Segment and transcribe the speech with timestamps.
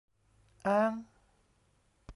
[0.65, 1.05] อ๊าง~